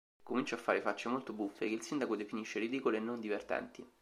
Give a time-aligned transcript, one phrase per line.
[0.23, 3.85] Comincia a fare facce molto buffe, che il Sindaco definisce ridicole e non divertenti.